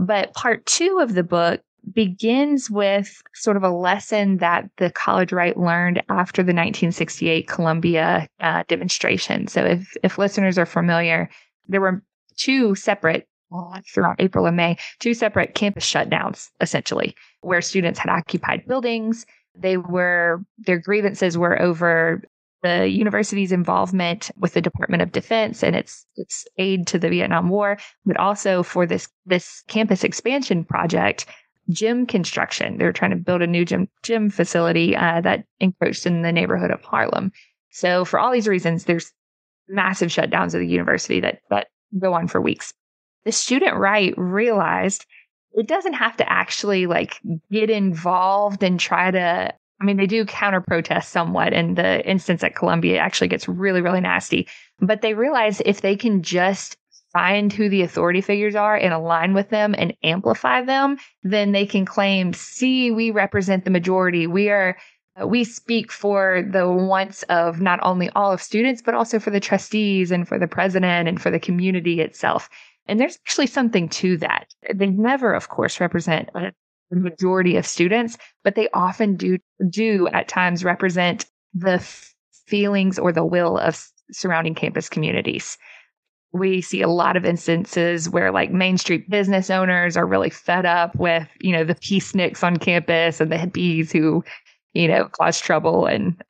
[0.00, 1.60] But part two of the book
[1.92, 8.28] begins with sort of a lesson that the college right learned after the 1968 Columbia
[8.40, 9.46] uh, demonstration.
[9.46, 11.28] So, if if listeners are familiar,
[11.68, 12.02] there were
[12.36, 18.10] two separate uh, throughout April and May, two separate campus shutdowns, essentially, where students had
[18.10, 19.26] occupied buildings.
[19.56, 22.22] They were their grievances were over
[22.62, 27.48] the university's involvement with the Department of Defense and its its aid to the Vietnam
[27.48, 31.26] War, but also for this this campus expansion project
[31.70, 32.78] gym construction.
[32.78, 36.32] They were trying to build a new gym gym facility uh, that encroached in the
[36.32, 37.32] neighborhood of Harlem.
[37.70, 39.12] So for all these reasons, there's
[39.68, 42.72] massive shutdowns of the university that that go on for weeks.
[43.24, 45.04] The student right realized
[45.52, 50.24] it doesn't have to actually like get involved and try to I mean, they do
[50.24, 54.48] counter protest somewhat, and the instance at Columbia actually gets really, really nasty.
[54.80, 56.76] But they realize if they can just
[57.18, 61.66] find who the authority figures are and align with them and amplify them, then they
[61.66, 64.28] can claim, see, we represent the majority.
[64.28, 64.78] We are,
[65.26, 69.40] we speak for the wants of not only all of students, but also for the
[69.40, 72.48] trustees and for the president and for the community itself.
[72.86, 74.54] And there's actually something to that.
[74.72, 76.52] They never, of course, represent the
[76.90, 81.80] majority of students, but they often do, do at times represent the
[82.46, 85.58] feelings or the will of surrounding campus communities
[86.32, 90.66] we see a lot of instances where like main street business owners are really fed
[90.66, 94.22] up with you know the peaceniks on campus and the hippies who
[94.74, 96.22] you know cause trouble and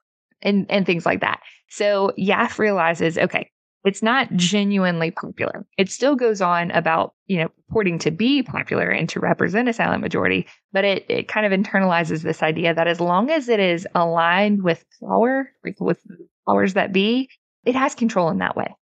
[0.42, 1.40] and and things like that.
[1.68, 3.50] So yaf realizes okay
[3.84, 5.64] it's not genuinely popular.
[5.78, 9.72] It still goes on about you know purporting to be popular and to represent a
[9.72, 13.60] silent majority but it it kind of internalizes this idea that as long as it
[13.60, 16.00] is aligned with power with
[16.46, 17.28] powers that be
[17.64, 18.74] it has control in that way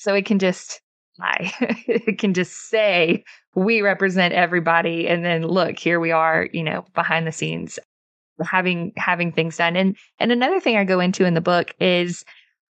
[0.00, 0.80] so it can just
[1.18, 1.52] lie.
[1.86, 3.22] it can just say,
[3.54, 5.06] we represent everybody.
[5.06, 7.78] And then look, here we are, you know, behind the scenes
[8.42, 9.76] having having things done.
[9.76, 12.24] And and another thing I go into in the book is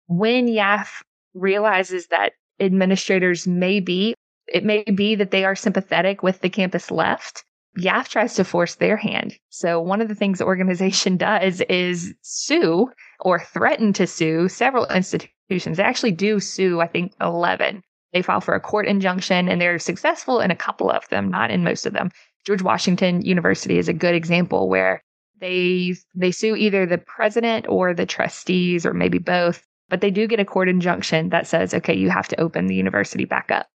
[0.09, 0.89] when YAF
[1.35, 4.17] realizes that administrators may be,
[4.49, 7.45] it may be that they are sympathetic with the campus left.
[7.79, 9.39] YAF tries to force their hand.
[9.51, 12.91] So one of the things the organization does is sue
[13.21, 15.77] or threaten to sue several institutions institutions.
[15.77, 17.83] They actually do sue, I think, 11.
[18.13, 21.51] They file for a court injunction and they're successful in a couple of them, not
[21.51, 22.11] in most of them.
[22.47, 25.03] George Washington University is a good example where
[25.41, 30.27] they they sue either the president or the trustees or maybe both, but they do
[30.27, 33.67] get a court injunction that says, okay, you have to open the university back up.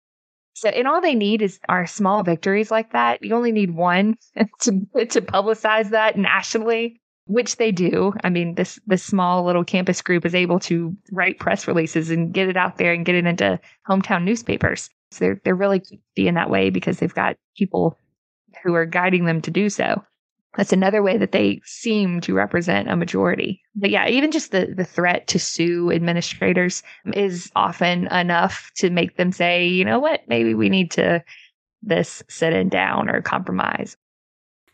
[0.55, 3.23] So, and all they need is are small victories like that.
[3.23, 4.17] You only need one
[4.61, 4.73] to
[5.07, 8.13] to publicize that nationally which they do.
[8.23, 12.33] I mean, this this small little campus group is able to write press releases and
[12.33, 13.59] get it out there and get it into
[13.89, 14.91] hometown newspapers.
[15.11, 15.83] So they're they're really
[16.17, 17.99] in that way because they've got people
[18.63, 20.03] who are guiding them to do so.
[20.57, 23.61] That's another way that they seem to represent a majority.
[23.75, 29.17] But yeah, even just the, the threat to sue administrators is often enough to make
[29.17, 31.25] them say, you know what, maybe we need to
[31.83, 33.97] this sit in down or compromise.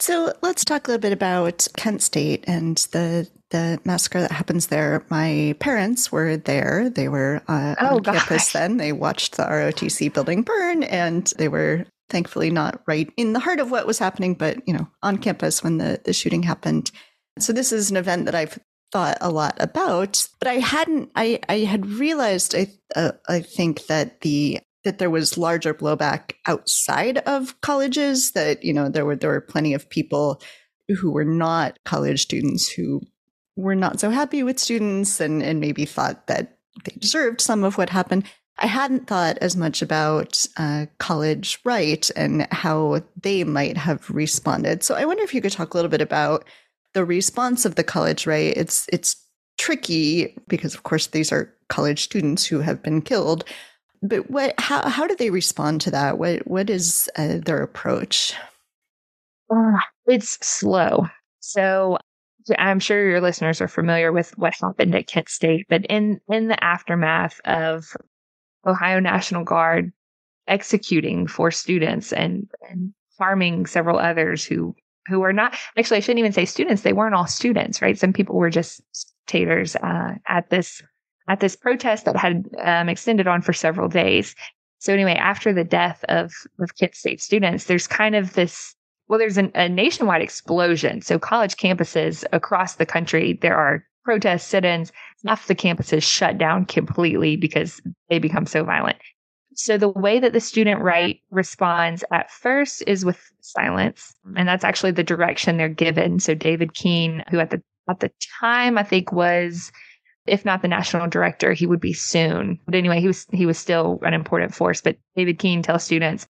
[0.01, 4.69] So let's talk a little bit about Kent State and the the massacre that happens
[4.69, 5.05] there.
[5.11, 6.89] My parents were there.
[6.89, 8.19] They were uh, oh, on gosh.
[8.19, 8.79] campus then.
[8.79, 13.61] They watched the ROTC building burn, and they were thankfully not right in the heart
[13.61, 16.91] of what was happening, but you know, on campus when the the shooting happened.
[17.39, 18.59] So this is an event that I've
[18.93, 21.11] thought a lot about, but I hadn't.
[21.15, 22.55] I I had realized.
[22.55, 28.65] I uh, I think that the that there was larger blowback outside of colleges that
[28.65, 30.41] you know there were there were plenty of people
[31.01, 33.01] who were not college students who
[33.57, 37.77] were not so happy with students and and maybe thought that they deserved some of
[37.79, 38.25] what happened
[38.61, 44.83] I hadn't thought as much about uh, college right and how they might have responded.
[44.83, 46.45] So I wonder if you could talk a little bit about
[46.93, 48.55] the response of the college right.
[48.55, 49.17] It's it's
[49.59, 53.45] tricky because, of course, these are college students who have been killed.
[54.03, 54.55] But what?
[54.59, 56.19] How how do they respond to that?
[56.19, 58.35] What what is uh, their approach?
[59.55, 61.07] Uh, it's slow.
[61.41, 61.99] So
[62.59, 66.49] I'm sure your listeners are familiar with what happened at Kent State, but in in
[66.49, 67.97] the aftermath of
[68.67, 69.93] Ohio National Guard
[70.47, 74.75] executing four students and, and harming several others who
[75.07, 78.13] who are not actually I shouldn't even say students they weren't all students right some
[78.13, 80.83] people were just spectators uh, at this
[81.31, 84.35] at this protest that had um, extended on for several days
[84.79, 88.75] so anyway after the death of of Kent State students there's kind of this
[89.09, 94.47] well there's an, a nationwide explosion so college campuses across the country there are protests,
[94.47, 94.93] sit ins,
[95.27, 98.97] half the campuses shut down completely because they become so violent.
[99.55, 104.15] So the way that the student right responds at first is with silence.
[104.37, 106.19] And that's actually the direction they're given.
[106.19, 108.11] So David Keene, who at the at the
[108.41, 109.73] time I think was
[110.27, 112.59] if not the national director, he would be soon.
[112.67, 114.81] But anyway, he was he was still an important force.
[114.81, 116.27] But David Keene tells students,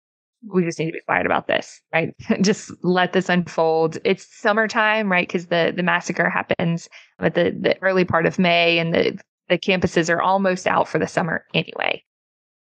[0.45, 2.13] we just need to be quiet about this, right?
[2.41, 3.97] just let this unfold.
[4.03, 5.27] It's summertime, right?
[5.27, 6.87] Because the the massacre happens
[7.19, 9.17] at the the early part of May, and the
[9.49, 12.03] the campuses are almost out for the summer anyway.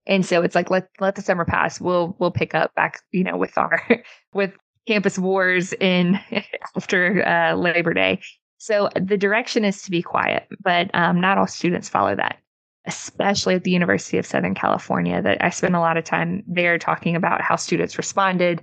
[0.08, 1.80] And so it's like let let the summer pass.
[1.80, 3.82] We'll we'll pick up back, you know, with our
[4.34, 4.54] with
[4.88, 6.20] campus wars in
[6.76, 8.20] after uh, Labor Day.
[8.62, 12.38] So the direction is to be quiet, but um, not all students follow that
[12.86, 16.78] especially at the University of Southern California, that I spent a lot of time there
[16.78, 18.62] talking about how students responded.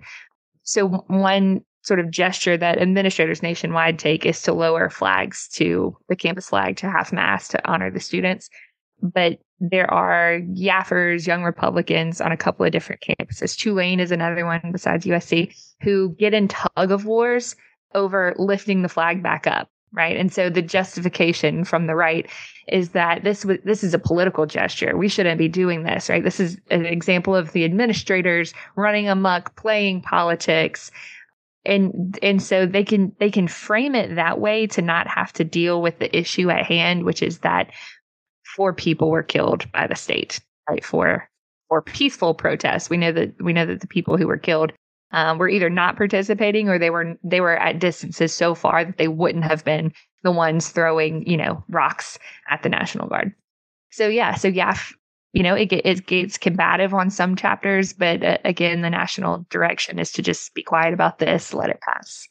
[0.62, 6.16] So, one sort of gesture that administrators nationwide take is to lower flags to the
[6.16, 8.50] campus flag to half mast to honor the students.
[9.00, 13.56] But there are Yaffers, young Republicans on a couple of different campuses.
[13.56, 17.54] Tulane is another one besides USC who get in tug of wars
[17.94, 20.16] over lifting the flag back up right?
[20.16, 22.28] And so the justification from the right
[22.68, 24.96] is that this was this is a political gesture.
[24.96, 26.22] We shouldn't be doing this, right?
[26.22, 30.90] This is an example of the administrators running amok, playing politics.
[31.64, 35.44] And and so they can they can frame it that way to not have to
[35.44, 37.70] deal with the issue at hand, which is that
[38.56, 40.84] four people were killed by the state, right?
[40.84, 41.28] For
[41.68, 42.88] for peaceful protests.
[42.88, 44.72] We know that we know that the people who were killed
[45.12, 48.98] um, were either not participating or they were they were at distances so far that
[48.98, 49.92] they wouldn't have been
[50.22, 52.18] the ones throwing you know rocks
[52.50, 53.34] at the National Guard.
[53.90, 54.92] So yeah, so YAF,
[55.32, 59.98] you know, it, it gets combative on some chapters, but uh, again, the national direction
[59.98, 62.28] is to just be quiet about this, let it pass.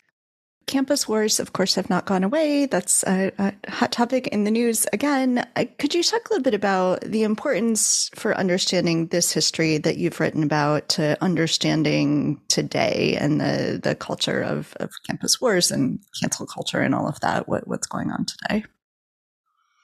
[0.67, 2.65] Campus wars, of course, have not gone away.
[2.65, 5.47] That's a, a, hot topic in the news again.
[5.55, 9.95] Uh, could you talk a little bit about the importance for understanding this history that
[9.97, 15.99] you've written about to understanding today and the, the culture of, of campus wars and
[16.21, 17.47] cancel culture and all of that?
[17.47, 18.65] What, what's going on today?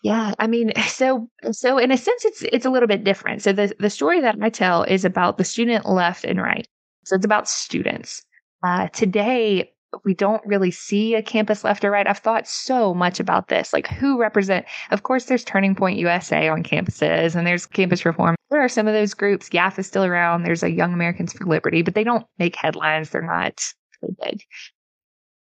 [0.03, 3.41] Yeah, I mean, so so in a sense, it's it's a little bit different.
[3.41, 6.67] So the the story that I tell is about the student left and right.
[7.05, 8.21] So it's about students.
[8.65, 9.72] Uh, today,
[10.03, 12.07] we don't really see a campus left or right.
[12.07, 13.73] I've thought so much about this.
[13.73, 18.35] Like who represent of course there's Turning Point USA on campuses and there's campus reform.
[18.49, 19.49] There are some of those groups.
[19.49, 20.43] YAF is still around.
[20.43, 23.09] There's a Young Americans for Liberty, but they don't make headlines.
[23.09, 23.61] They're not
[24.23, 24.41] big.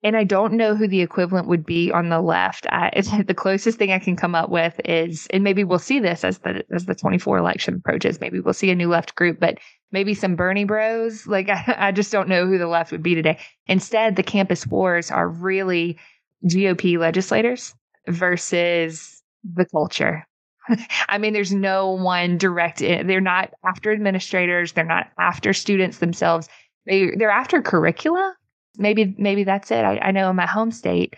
[0.04, 2.66] And I don't know who the equivalent would be on the left.
[2.70, 2.90] I,
[3.26, 6.38] the closest thing I can come up with is, and maybe we'll see this as
[6.38, 8.20] the as the 24 election approaches.
[8.20, 9.58] Maybe we'll see a new left group, but
[9.90, 11.26] maybe some Bernie bros.
[11.38, 13.38] Like I, I just don't know who the left would be today.
[13.66, 15.98] Instead, the campus wars are really
[16.46, 17.74] GOP legislators
[18.06, 20.26] versus the culture.
[21.08, 22.82] I mean, there's no one direct.
[22.82, 24.72] Eh, they're not after administrators.
[24.72, 26.48] They're not after students themselves.
[26.86, 28.36] They they're after curricula
[28.78, 29.84] maybe maybe that's it.
[29.84, 31.14] I, I know in my home state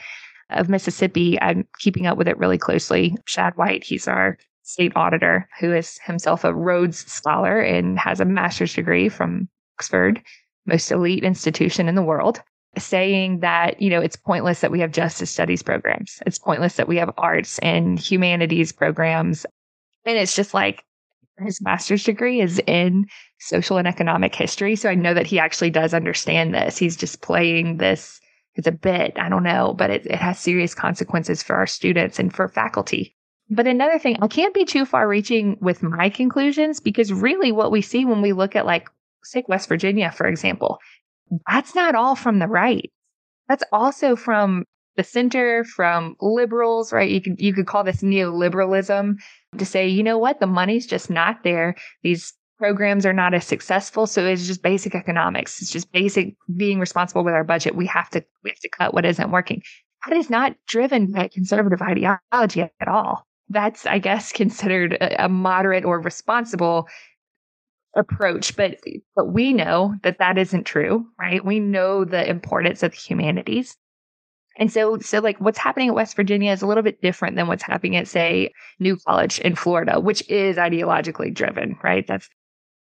[0.50, 3.16] of Mississippi, I'm keeping up with it really closely.
[3.26, 8.24] Shad White, he's our state auditor, who is himself a Rhodes Scholar and has a
[8.24, 9.48] master's degree from
[9.78, 10.22] Oxford,
[10.66, 12.40] most elite institution in the world,
[12.78, 16.20] saying that, you know, it's pointless that we have justice studies programs.
[16.26, 19.46] It's pointless that we have arts and humanities programs.
[20.04, 20.84] And it's just like,
[21.42, 23.06] his master's degree is in
[23.38, 24.76] social and economic history.
[24.76, 26.76] So I know that he actually does understand this.
[26.76, 28.20] He's just playing this.
[28.54, 32.18] It's a bit, I don't know, but it, it has serious consequences for our students
[32.18, 33.16] and for faculty.
[33.48, 37.72] But another thing, I can't be too far reaching with my conclusions because really what
[37.72, 38.88] we see when we look at, like,
[39.24, 40.78] say, West Virginia, for example,
[41.48, 42.90] that's not all from the right.
[43.48, 44.64] That's also from
[45.00, 47.10] the center, from liberals, right?
[47.10, 49.14] You could you could call this neoliberalism
[49.56, 51.74] to say, you know what, the money's just not there.
[52.02, 54.06] These programs are not as successful.
[54.06, 55.62] So it's just basic economics.
[55.62, 57.74] It's just basic being responsible with our budget.
[57.74, 59.62] We have to we have to cut what isn't working.
[60.06, 63.26] That is not driven by conservative ideology at all.
[63.48, 66.86] That's, I guess, considered a, a moderate or responsible
[67.96, 68.76] approach but
[69.16, 73.76] but we know that that isn't true right we know the importance of the humanities
[74.60, 77.48] and so so like what's happening at west virginia is a little bit different than
[77.48, 82.06] what's happening at say new college in florida which is ideologically driven right?
[82.06, 82.28] That's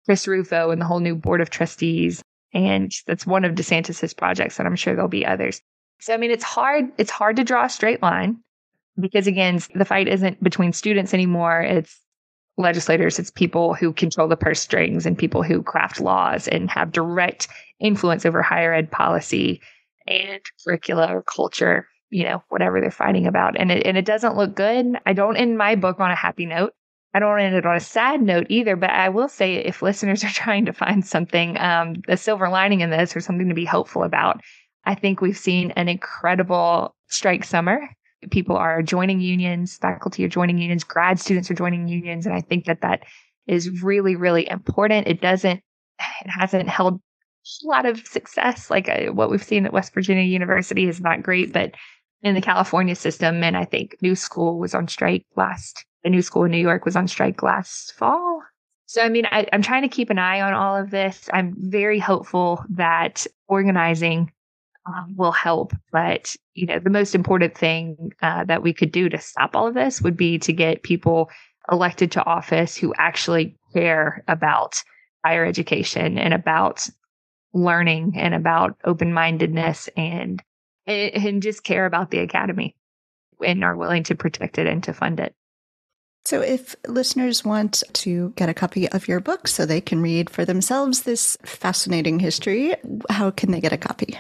[0.06, 2.22] chris rufo and the whole new board of trustees
[2.54, 5.62] and that's one of desantis's projects and i'm sure there'll be others.
[6.02, 8.40] So i mean it's hard it's hard to draw a straight line
[9.00, 11.62] because again the fight isn't between students anymore.
[11.62, 12.00] It's
[12.58, 16.92] legislators, it's people who control the purse strings and people who craft laws and have
[16.92, 17.48] direct
[17.80, 19.62] influence over higher ed policy
[20.08, 23.60] and curricula or culture, you know, whatever they're fighting about.
[23.60, 24.98] And it, and it doesn't look good.
[25.06, 26.74] I don't end my book on a happy note.
[27.14, 30.24] I don't end it on a sad note either, but I will say if listeners
[30.24, 33.66] are trying to find something, um, a silver lining in this or something to be
[33.66, 34.42] hopeful about,
[34.86, 37.90] I think we've seen an incredible strike summer
[38.32, 42.26] people are joining unions, faculty are joining unions, grad students are joining unions.
[42.26, 43.04] And I think that that
[43.46, 45.08] is really, really important.
[45.08, 45.62] It doesn't,
[46.00, 47.00] it hasn't held
[47.64, 48.70] a lot of success.
[48.70, 51.74] Like uh, what we've seen at West Virginia University is not great, but
[52.24, 56.22] in the California system, and I think New School was on strike last, the New
[56.22, 58.42] School in New York was on strike last fall.
[58.88, 61.30] So, I mean, I, I'm trying to keep an eye on all of this.
[61.34, 64.32] I'm very hopeful that organizing
[64.86, 65.74] um, will help.
[65.92, 69.68] But, you know, the most important thing uh, that we could do to stop all
[69.68, 71.30] of this would be to get people
[71.70, 74.82] elected to office who actually care about
[75.26, 76.88] higher education and about
[77.54, 80.42] learning and about open mindedness and
[80.86, 82.76] and just care about the academy
[83.44, 85.36] and are willing to protect it and to fund it.
[86.26, 90.30] So, if listeners want to get a copy of your book so they can read
[90.30, 92.76] for themselves this fascinating history,
[93.10, 94.18] how can they get a copy?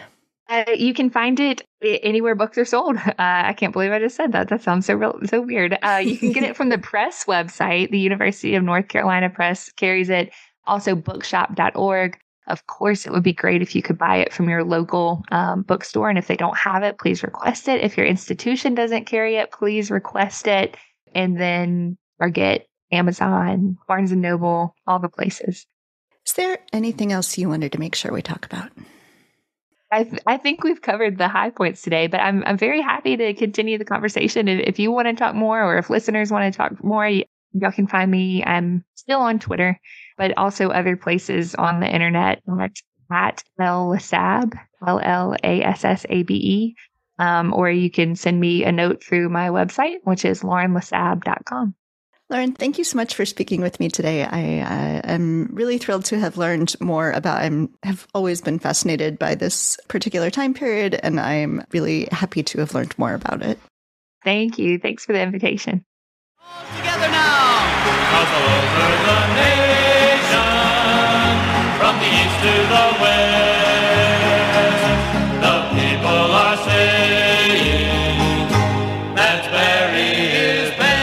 [0.50, 2.98] Uh, you can find it anywhere books are sold.
[3.08, 4.48] Uh, I can't believe I just said that.
[4.50, 5.78] That sounds so real, so weird.
[5.82, 7.90] Uh, you can get it from the press website.
[7.90, 10.32] The University of North Carolina Press carries it.
[10.66, 12.18] Also, bookshop.org.
[12.48, 15.64] Of course, it would be great if you could buy it from your local um,
[15.64, 16.10] bookstore.
[16.10, 17.82] And if they don't have it, please request it.
[17.82, 20.78] If your institution doesn't carry it, please request it.
[21.14, 25.66] And then Target, Amazon, Barnes and Noble, all the places.
[26.26, 28.72] Is there anything else you wanted to make sure we talk about?
[29.92, 33.16] I, th- I think we've covered the high points today, but I'm I'm very happy
[33.16, 34.50] to continue the conversation.
[34.50, 37.24] If, if you want to talk more, or if listeners want to talk more, y-
[37.54, 38.44] y'all can find me.
[38.44, 39.80] I'm still on Twitter,
[40.18, 42.72] but also other places on the internet at
[43.10, 46.76] at L Lassabe, L L A S S A B E,
[47.20, 51.74] um, or you can send me a note through my website, which is laurenlassabe.com.
[52.30, 54.24] Lauren, thank you so much for speaking with me today.
[54.24, 57.38] I uh, am really thrilled to have learned more about.
[57.42, 62.60] I have always been fascinated by this particular time period, and I'm really happy to
[62.60, 63.58] have learned more about it.
[64.26, 64.78] Thank you.
[64.78, 65.86] Thanks for the invitation.
[66.42, 67.38] All together now.
[72.42, 74.84] To the west,
[75.42, 78.48] the people are saying
[79.16, 80.98] that Barry is best.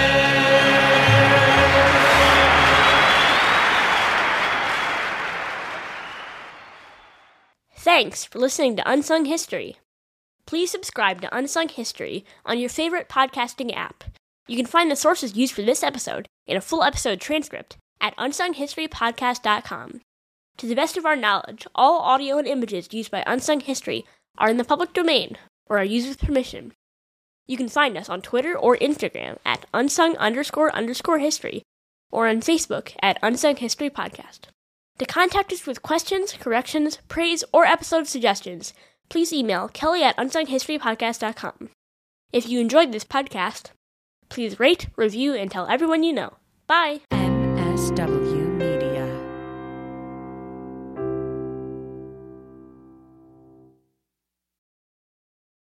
[7.79, 9.77] Thanks for listening to Unsung History.
[10.47, 14.05] Please subscribe to Unsung History on your favorite podcasting app.
[14.47, 18.17] You can find the sources used for this episode in a full episode transcript at
[18.19, 20.01] unsunghistorypodcast.com.
[20.59, 24.05] To the best of our knowledge, all audio and images used by Unsung History
[24.39, 25.37] are in the public domain
[25.67, 26.73] or are used with permission.
[27.47, 31.63] You can find us on Twitter or Instagram at unsung underscore underscore history
[32.11, 34.43] or on Facebook at Unsung History Podcast.
[34.99, 38.73] To contact us with questions, corrections, praise, or episode suggestions,
[39.09, 41.71] please email kelly at unsunghistorypodcast.com.
[42.33, 43.71] If you enjoyed this podcast,
[44.29, 46.35] please rate, review, and tell everyone you know.
[46.67, 47.01] Bye!
[47.11, 48.44] MSW